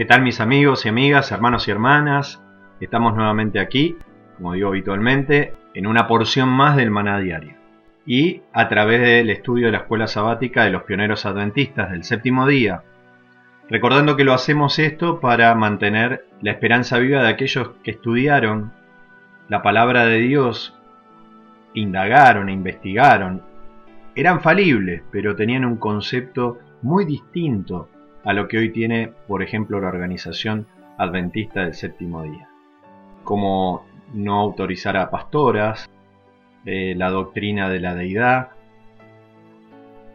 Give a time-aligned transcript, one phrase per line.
[0.00, 2.42] ¿Qué tal mis amigos y amigas, hermanos y hermanas?
[2.80, 3.98] Estamos nuevamente aquí,
[4.38, 7.56] como digo habitualmente, en una porción más del maná diario.
[8.06, 12.46] Y a través del estudio de la escuela sabática de los pioneros adventistas del séptimo
[12.46, 12.82] día,
[13.68, 18.72] recordando que lo hacemos esto para mantener la esperanza viva de aquellos que estudiaron
[19.50, 20.80] la palabra de Dios,
[21.74, 23.42] indagaron e investigaron,
[24.14, 27.90] eran falibles, pero tenían un concepto muy distinto
[28.24, 30.66] a lo que hoy tiene, por ejemplo, la organización
[30.98, 32.48] adventista del séptimo día,
[33.24, 35.88] como no autorizar a pastoras,
[36.66, 38.48] eh, la doctrina de la deidad.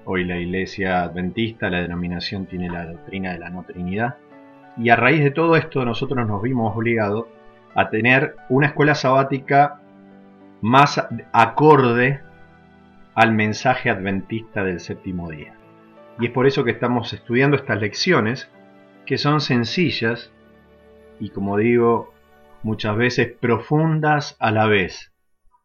[0.06, 4.18] Hoy la iglesia adventista, la denominación tiene la doctrina de la no trinidad.
[4.78, 7.26] Y a raíz de todo esto nosotros nos vimos obligados
[7.74, 9.80] a tener una escuela sabática
[10.62, 12.22] más acorde
[13.16, 15.55] al mensaje adventista del séptimo día.
[16.20, 18.50] Y es por eso que estamos estudiando estas lecciones,
[19.06, 20.32] que son sencillas
[21.20, 22.14] y como digo
[22.64, 25.12] muchas veces profundas a la vez.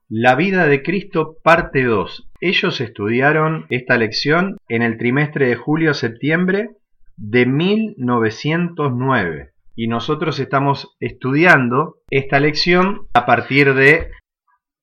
[0.08, 2.30] La vida de Cristo parte 2.
[2.40, 6.70] Ellos estudiaron esta lección en el trimestre de julio-septiembre
[7.16, 14.10] de 1909 y nosotros estamos estudiando esta lección a partir de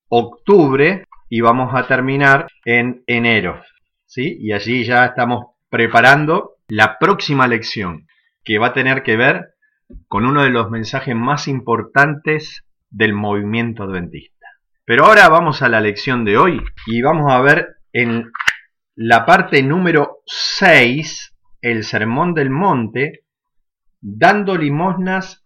[0.09, 3.61] octubre y vamos a terminar en enero.
[4.05, 4.37] ¿sí?
[4.39, 8.07] Y allí ya estamos preparando la próxima lección,
[8.43, 9.53] que va a tener que ver
[10.07, 14.47] con uno de los mensajes más importantes del movimiento adventista.
[14.85, 18.31] Pero ahora vamos a la lección de hoy y vamos a ver en
[18.95, 23.25] la parte número 6, el Sermón del Monte,
[23.99, 25.43] dando limosnas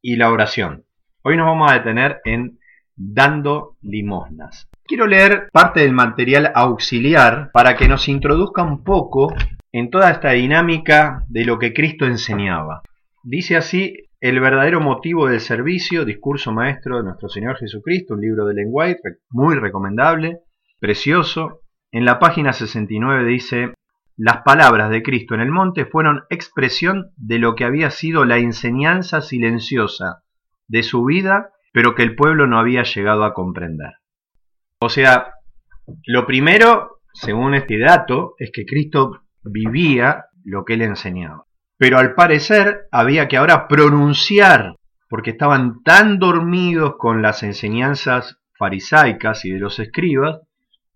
[0.00, 0.84] y la oración.
[1.22, 2.58] Hoy nos vamos a detener en
[2.96, 4.68] dando limosnas.
[4.92, 9.32] Quiero leer parte del material auxiliar para que nos introduzca un poco
[9.72, 12.82] en toda esta dinámica de lo que Cristo enseñaba.
[13.22, 18.44] Dice así el verdadero motivo del servicio, discurso maestro de nuestro Señor Jesucristo, un libro
[18.44, 18.98] de lenguaje
[19.30, 20.40] muy recomendable,
[20.78, 21.62] precioso.
[21.90, 23.72] En la página 69 dice,
[24.18, 28.36] las palabras de Cristo en el monte fueron expresión de lo que había sido la
[28.36, 30.22] enseñanza silenciosa
[30.68, 34.01] de su vida, pero que el pueblo no había llegado a comprender.
[34.82, 35.34] O sea,
[36.06, 41.44] lo primero, según este dato, es que Cristo vivía lo que él enseñaba.
[41.78, 44.74] Pero al parecer había que ahora pronunciar,
[45.08, 50.40] porque estaban tan dormidos con las enseñanzas farisaicas y de los escribas,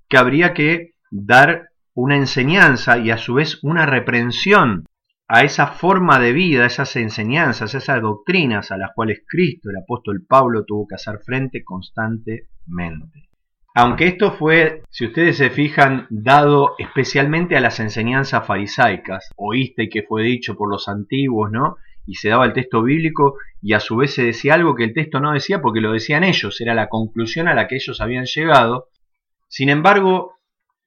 [0.08, 4.84] que habría que dar una enseñanza y a su vez una reprensión
[5.28, 9.70] a esa forma de vida, a esas enseñanzas, a esas doctrinas a las cuales Cristo,
[9.70, 13.25] el apóstol Pablo, tuvo que hacer frente constantemente.
[13.78, 20.02] Aunque esto fue, si ustedes se fijan, dado especialmente a las enseñanzas farisaicas, oíste que
[20.02, 21.76] fue dicho por los antiguos, ¿no?
[22.06, 24.94] Y se daba el texto bíblico y a su vez se decía algo que el
[24.94, 28.24] texto no decía porque lo decían ellos, era la conclusión a la que ellos habían
[28.24, 28.88] llegado.
[29.48, 30.36] Sin embargo,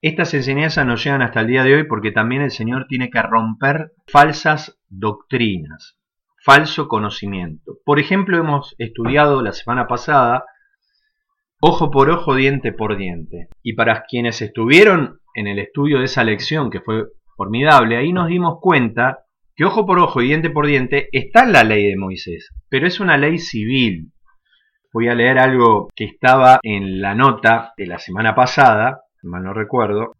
[0.02, 3.22] Estas enseñanzas nos llegan hasta el día de hoy porque también el Señor tiene que
[3.22, 5.98] romper falsas doctrinas,
[6.38, 7.74] falso conocimiento.
[7.84, 10.46] Por ejemplo, hemos estudiado la semana pasada
[11.62, 13.48] ojo por ojo, diente por diente.
[13.64, 18.28] Y para quienes estuvieron en el estudio de esa lección, que fue formidable, ahí nos
[18.28, 19.26] dimos cuenta
[19.56, 22.88] que ojo por ojo y diente por diente está en la ley de Moisés, pero
[22.88, 24.12] es una ley civil.
[24.92, 29.54] Voy a leer algo que estaba en la nota de la semana pasada, mal no
[29.54, 30.16] recuerdo.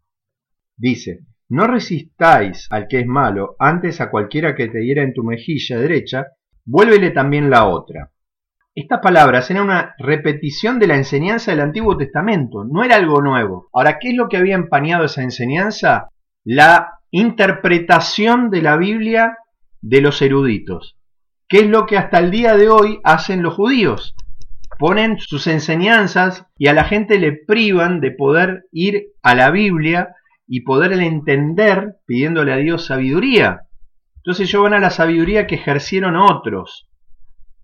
[0.76, 5.24] Dice, no resistáis al que es malo, antes a cualquiera que te diera en tu
[5.24, 6.26] mejilla derecha,
[6.64, 8.12] vuélvele también la otra.
[8.74, 13.68] Estas palabras eran una repetición de la enseñanza del Antiguo Testamento, no era algo nuevo.
[13.72, 16.08] Ahora, ¿qué es lo que había empañado esa enseñanza?
[16.44, 19.38] La interpretación de la Biblia
[19.80, 20.96] de los eruditos,
[21.48, 24.14] que es lo que hasta el día de hoy hacen los judíos.
[24.78, 30.14] Ponen sus enseñanzas y a la gente le privan de poder ir a la Biblia
[30.46, 33.62] y poderle entender pidiéndole a Dios sabiduría.
[34.18, 36.89] Entonces ellos van a la sabiduría que ejercieron otros.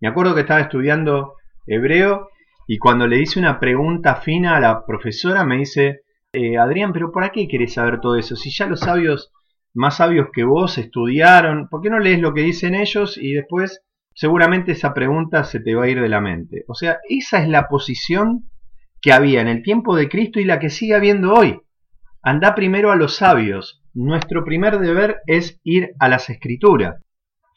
[0.01, 1.35] Me acuerdo que estaba estudiando
[1.67, 2.29] hebreo
[2.67, 6.03] y cuando le hice una pregunta fina a la profesora me dice,
[6.33, 8.37] eh, Adrián, pero ¿para qué querés saber todo eso?
[8.37, 9.33] Si ya los sabios
[9.73, 13.83] más sabios que vos estudiaron, ¿por qué no lees lo que dicen ellos y después
[14.15, 16.65] seguramente esa pregunta se te va a ir de la mente?
[16.67, 18.51] O sea, esa es la posición
[19.01, 21.61] que había en el tiempo de Cristo y la que sigue habiendo hoy.
[22.23, 23.85] Anda primero a los sabios.
[23.95, 27.01] Nuestro primer deber es ir a las escrituras.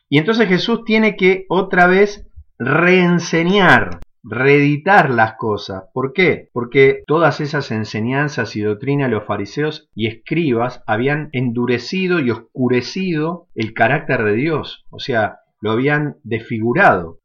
[0.10, 2.29] Y entonces Jesús tiene que otra vez
[2.60, 5.84] reenseñar reeditar las cosas.
[5.94, 6.50] ¿Por qué?
[6.54, 13.48] Porque todas esas enseñanzas y doctrinas de los fariseos y escribas habían endurecido y oscurecido
[13.56, 17.20] el carácter de Dios, o sea, lo habían desfigurado.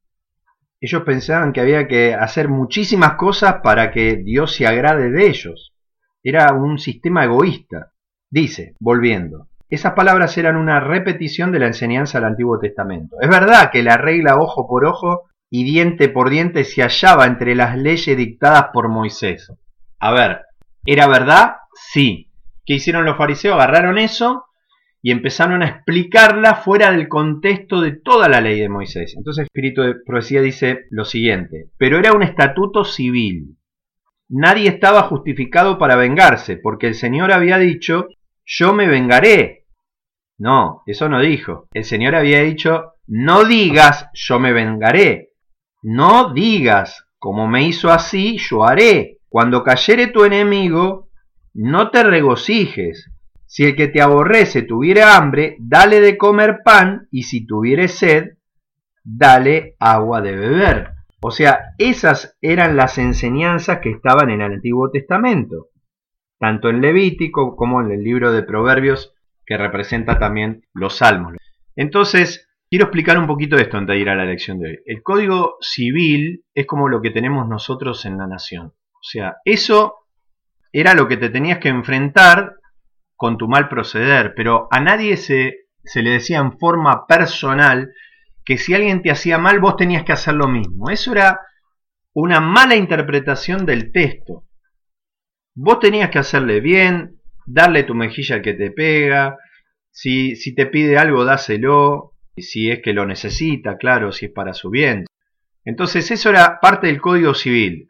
[0.80, 5.72] Ellos pensaban que había que hacer muchísimas cosas para que Dios se agrade de ellos.
[6.22, 7.92] Era un sistema egoísta.
[8.30, 13.16] Dice, volviendo, esas palabras eran una repetición de la enseñanza del Antiguo Testamento.
[13.20, 17.54] Es verdad que la regla ojo por ojo y diente por diente se hallaba entre
[17.54, 19.52] las leyes dictadas por Moisés.
[19.98, 20.42] A ver,
[20.84, 21.56] ¿era verdad?
[21.74, 22.30] Sí.
[22.64, 23.54] ¿Qué hicieron los fariseos?
[23.54, 24.46] Agarraron eso
[25.02, 29.14] y empezaron a explicarla fuera del contexto de toda la ley de Moisés.
[29.16, 33.58] Entonces el Espíritu de Profecía dice lo siguiente, pero era un estatuto civil.
[34.30, 38.08] Nadie estaba justificado para vengarse, porque el Señor había dicho,
[38.46, 39.63] yo me vengaré.
[40.38, 41.68] No, eso no dijo.
[41.72, 45.30] El Señor había dicho, no digas, yo me vengaré.
[45.82, 49.18] No digas, como me hizo así, yo haré.
[49.28, 51.08] Cuando cayere tu enemigo,
[51.54, 53.10] no te regocijes.
[53.46, 58.38] Si el que te aborrece tuviera hambre, dale de comer pan, y si tuviere sed,
[59.04, 60.90] dale agua de beber.
[61.20, 65.68] O sea, esas eran las enseñanzas que estaban en el Antiguo Testamento,
[66.38, 69.13] tanto en Levítico como en el libro de Proverbios,
[69.46, 71.34] que representa también los salmos.
[71.76, 74.78] Entonces, Quiero explicar un poquito esto antes de ir a la elección de hoy.
[74.84, 78.74] El código civil es como lo que tenemos nosotros en la nación.
[78.94, 80.08] O sea, eso
[80.72, 82.54] era lo que te tenías que enfrentar
[83.14, 87.92] con tu mal proceder, pero a nadie se, se le decía en forma personal
[88.44, 90.90] que si alguien te hacía mal vos tenías que hacer lo mismo.
[90.90, 91.42] Eso era
[92.12, 94.48] una mala interpretación del texto.
[95.54, 99.38] Vos tenías que hacerle bien, darle tu mejilla al que te pega,
[99.90, 104.54] si, si te pide algo, dáselo, si es que lo necesita, claro, si es para
[104.54, 105.06] su bien.
[105.64, 107.88] Entonces eso era parte del Código Civil.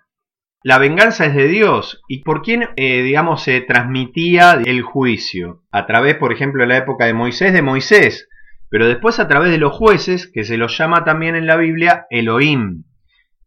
[0.62, 2.02] La venganza es de Dios.
[2.08, 5.62] ¿Y por quién, eh, digamos, se transmitía el juicio?
[5.70, 8.28] A través, por ejemplo, en la época de Moisés, de Moisés.
[8.70, 12.06] Pero después a través de los jueces, que se los llama también en la Biblia
[12.08, 12.84] Elohim.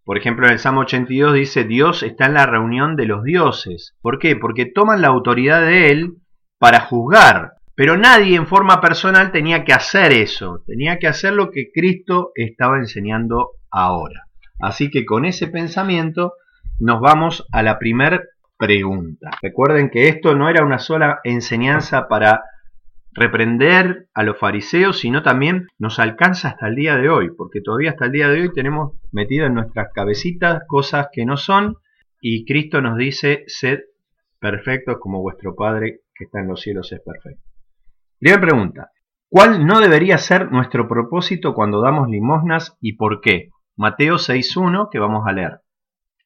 [0.08, 3.94] Por ejemplo, en el Salmo 82 dice, Dios está en la reunión de los dioses.
[4.02, 4.38] ¿Por qué?
[4.38, 6.14] Porque toman la autoridad de Él
[6.60, 7.56] para juzgar.
[7.76, 12.32] Pero nadie en forma personal tenía que hacer eso, tenía que hacer lo que Cristo
[12.36, 14.28] estaba enseñando ahora.
[14.62, 16.36] Así que con ese pensamiento
[16.80, 18.24] nos vamos a la primera
[18.58, 19.32] pregunta.
[19.42, 22.44] Recuerden que esto no era una sola enseñanza para
[23.18, 27.90] reprender a los fariseos, sino también nos alcanza hasta el día de hoy, porque todavía
[27.90, 31.78] hasta el día de hoy tenemos metido en nuestras cabecitas cosas que no son,
[32.22, 33.80] y Cristo nos dice, sed
[34.40, 37.42] perfectos como vuestro Padre que está en los cielos es perfecto.
[38.20, 38.92] Primera pregunta.
[39.30, 43.50] ¿Cuál no debería ser nuestro propósito cuando damos limosnas y por qué?
[43.76, 45.62] Mateo 6.1 que vamos a leer.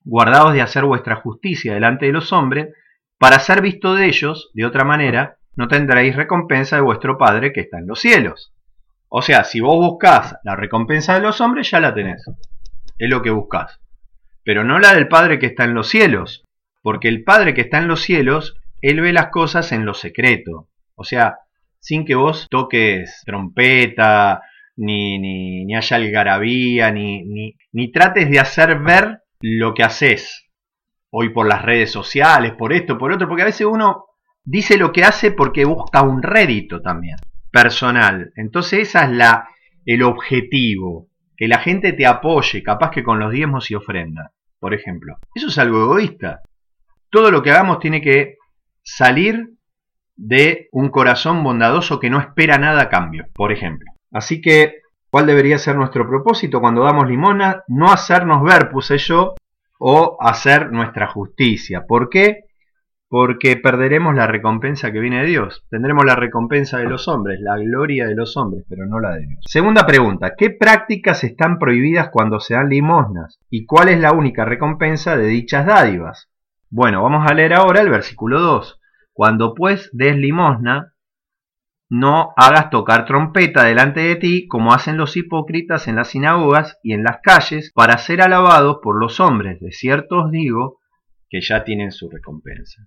[0.03, 2.75] Guardaos de hacer vuestra justicia delante de los hombres,
[3.17, 7.61] para ser visto de ellos, de otra manera, no tendréis recompensa de vuestro Padre que
[7.61, 8.53] está en los cielos.
[9.09, 12.23] O sea, si vos buscás la recompensa de los hombres, ya la tenés.
[12.97, 13.79] Es lo que buscás.
[14.43, 16.45] Pero no la del Padre que está en los cielos,
[16.81, 20.69] porque el Padre que está en los cielos Él ve las cosas en lo secreto.
[20.95, 21.39] O sea,
[21.79, 24.41] sin que vos toques trompeta,
[24.77, 30.47] ni, ni, ni haya algarabía, ni, ni, ni trates de hacer ver lo que haces.
[31.11, 34.05] Hoy por las redes sociales, por esto, por otro, porque a veces uno
[34.43, 37.17] dice lo que hace porque busca un rédito también,
[37.51, 38.31] personal.
[38.35, 39.49] Entonces esa es la,
[39.85, 44.73] el objetivo, que la gente te apoye, capaz que con los diezmos y ofrendas, por
[44.73, 45.17] ejemplo.
[45.33, 46.41] Eso es algo egoísta.
[47.09, 48.37] Todo lo que hagamos tiene que
[48.83, 49.53] salir
[50.15, 53.91] de un corazón bondadoso que no espera nada a cambio, por ejemplo.
[54.11, 57.63] Así que, ¿cuál debería ser nuestro propósito cuando damos limona?
[57.67, 59.33] No hacernos ver, puse yo,
[59.79, 61.85] o hacer nuestra justicia.
[61.87, 62.50] ¿Por qué?
[63.11, 65.65] Porque perderemos la recompensa que viene de Dios.
[65.69, 69.27] Tendremos la recompensa de los hombres, la gloria de los hombres, pero no la de
[69.27, 69.43] Dios.
[69.45, 73.37] Segunda pregunta, ¿qué prácticas están prohibidas cuando se dan limosnas?
[73.49, 76.31] ¿Y cuál es la única recompensa de dichas dádivas?
[76.69, 78.79] Bueno, vamos a leer ahora el versículo 2.
[79.11, 80.93] Cuando pues des limosna,
[81.89, 86.93] no hagas tocar trompeta delante de ti como hacen los hipócritas en las sinagogas y
[86.93, 89.59] en las calles para ser alabados por los hombres.
[89.59, 90.79] De cierto os digo
[91.31, 92.85] que ya tienen su recompensa.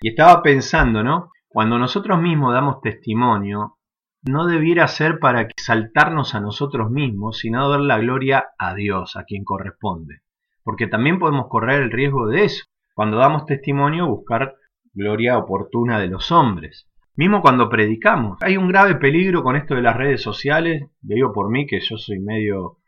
[0.00, 1.30] Y estaba pensando, ¿no?
[1.46, 3.76] Cuando nosotros mismos damos testimonio,
[4.22, 9.24] no debiera ser para exaltarnos a nosotros mismos, sino dar la gloria a Dios, a
[9.24, 10.22] quien corresponde.
[10.64, 12.64] Porque también podemos correr el riesgo de eso.
[12.94, 14.54] Cuando damos testimonio, buscar
[14.94, 16.88] gloria oportuna de los hombres.
[17.14, 18.38] Mismo cuando predicamos.
[18.40, 20.84] Hay un grave peligro con esto de las redes sociales.
[21.02, 22.78] Digo por mí que yo soy medio,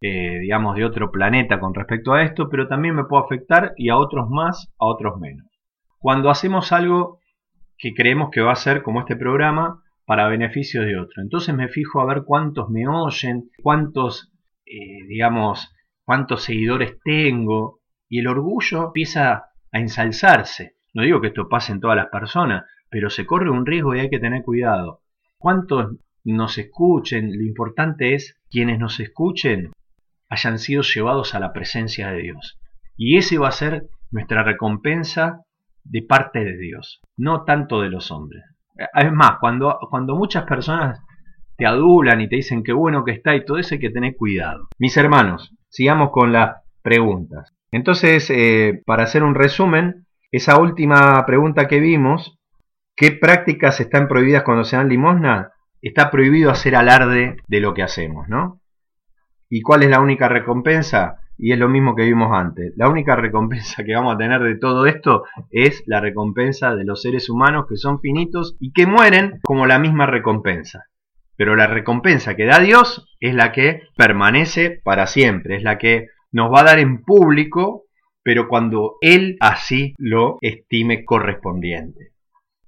[0.00, 3.88] eh, digamos, de otro planeta con respecto a esto, pero también me puede afectar y
[3.88, 5.46] a otros más, a otros menos.
[5.98, 7.20] Cuando hacemos algo
[7.78, 11.22] que creemos que va a ser como este programa para beneficio de otro.
[11.22, 14.32] Entonces me fijo a ver cuántos me oyen, cuántos,
[14.64, 15.74] eh, digamos,
[16.04, 20.76] cuántos seguidores tengo y el orgullo empieza a ensalzarse.
[20.94, 24.00] No digo que esto pase en todas las personas, pero se corre un riesgo y
[24.00, 25.02] hay que tener cuidado.
[25.38, 27.36] ¿Cuántos nos escuchen?
[27.36, 29.72] Lo importante es quienes nos escuchen
[30.28, 32.58] hayan sido llevados a la presencia de Dios.
[32.96, 35.42] Y ese va a ser nuestra recompensa
[35.84, 38.42] de parte de Dios, no tanto de los hombres.
[38.94, 41.00] Es más, cuando, cuando muchas personas
[41.56, 44.16] te adulan y te dicen qué bueno que está y todo eso hay que tener
[44.16, 44.68] cuidado.
[44.78, 47.54] Mis hermanos, sigamos con las preguntas.
[47.70, 52.38] Entonces, eh, para hacer un resumen, esa última pregunta que vimos
[52.96, 55.52] ¿Qué prácticas están prohibidas cuando se dan limosna?
[55.82, 58.60] Está prohibido hacer alarde de lo que hacemos, ¿no?
[59.48, 61.20] ¿Y cuál es la única recompensa?
[61.38, 62.72] Y es lo mismo que vimos antes.
[62.76, 67.02] La única recompensa que vamos a tener de todo esto es la recompensa de los
[67.02, 70.86] seres humanos que son finitos y que mueren como la misma recompensa.
[71.36, 76.08] Pero la recompensa que da Dios es la que permanece para siempre, es la que
[76.32, 77.84] nos va a dar en público,
[78.22, 82.12] pero cuando Él así lo estime correspondiente.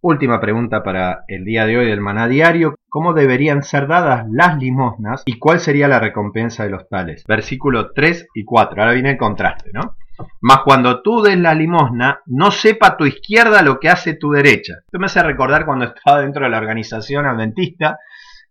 [0.01, 2.75] Última pregunta para el día de hoy del maná diario.
[2.91, 7.25] ¿Cómo deberían ser dadas las limosnas y cuál sería la recompensa de los tales?
[7.29, 8.81] Versículo 3 y 4.
[8.81, 9.97] Ahora viene el contraste, ¿no?
[10.41, 14.75] Mas cuando tú des la limosna, no sepa tu izquierda lo que hace tu derecha.
[14.87, 17.99] Esto me hace recordar cuando estaba dentro de la organización adventista,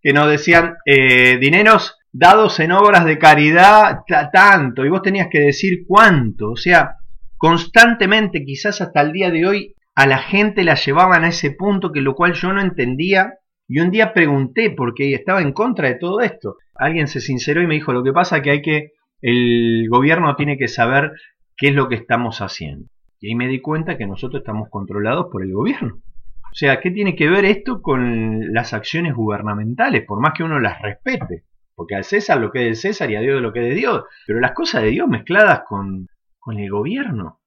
[0.02, 4.02] que nos decían eh, dineros dados en obras de caridad
[4.32, 6.52] tanto, y vos tenías que decir cuánto.
[6.52, 6.98] O sea,
[7.38, 11.92] constantemente, quizás hasta el día de hoy, a la gente la llevaban a ese punto
[11.92, 13.34] que lo cual yo no entendía
[13.68, 16.58] y un día pregunté porque estaba en contra de todo esto.
[16.76, 20.36] Alguien se sinceró y me dijo, lo que pasa es que hay que, el gobierno
[20.36, 21.12] tiene que saber
[21.58, 22.88] qué es lo que estamos haciendo.
[23.20, 25.96] Y ahí me di cuenta que nosotros estamos controlados por el gobierno.
[25.96, 30.06] O sea, ¿qué tiene que ver esto con las acciones gubernamentales?
[30.06, 31.44] Por más que uno las respete.
[31.76, 33.76] Porque al César lo que es del César y a Dios lo que es de
[33.76, 34.04] Dios.
[34.26, 36.08] Pero las cosas de Dios mezcladas con,
[36.40, 37.42] con el gobierno.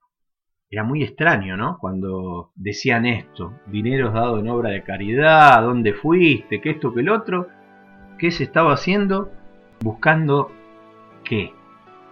[0.73, 1.79] Era muy extraño, ¿no?
[1.79, 7.09] Cuando decían esto, dineros dados en obra de caridad, dónde fuiste, que esto, que el
[7.09, 7.49] otro.
[8.19, 9.33] ¿Qué se estaba haciendo?
[9.81, 10.53] Buscando
[11.25, 11.53] qué?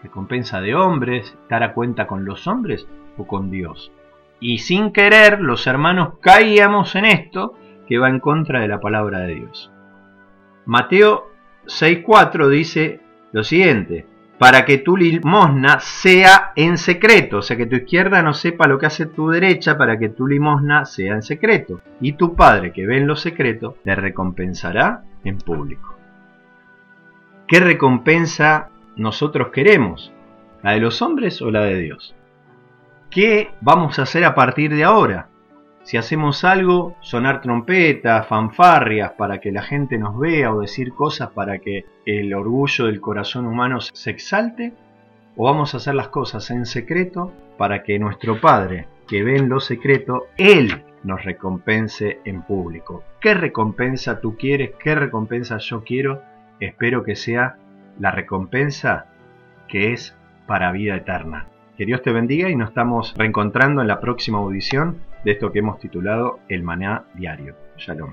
[0.03, 3.93] Recompensa de hombres, estar a cuenta con los hombres o con Dios.
[4.41, 7.55] Y sin querer, los hermanos caíamos en esto
[7.87, 9.71] que va en contra de la palabra de Dios.
[10.67, 11.29] Mateo
[11.67, 13.01] 6.4 dice
[13.31, 14.05] lo siguiente,
[14.39, 18.79] para que tu limosna sea en secreto, o sea que tu izquierda no sepa lo
[18.79, 21.81] que hace tu derecha, para que tu limosna sea en secreto.
[22.01, 25.97] Y tu Padre que ve en lo secreto, te recompensará en público.
[27.49, 30.13] ¿Qué recompensa nosotros queremos?
[30.63, 32.15] ¿La de los hombres o la de Dios?
[33.11, 35.28] ¿Qué vamos a hacer a partir de ahora?
[35.89, 41.31] Si hacemos algo, sonar trompetas, fanfarrias para que la gente nos vea o decir cosas
[41.31, 44.75] para que el orgullo del corazón humano se exalte,
[45.35, 49.49] o vamos a hacer las cosas en secreto para que nuestro Padre, que ve en
[49.49, 53.03] lo secreto, Él nos recompense en público.
[53.19, 54.73] ¿Qué recompensa tú quieres?
[54.79, 56.21] ¿Qué recompensa yo quiero?
[56.61, 57.57] Espero que sea
[57.99, 59.07] la recompensa
[59.69, 60.15] que es
[60.47, 61.47] para vida eterna.
[61.79, 65.59] Que Dios te bendiga y nos estamos reencontrando en la próxima audición de esto que
[65.59, 67.55] hemos titulado El Maná Diario.
[67.77, 68.13] Shalom.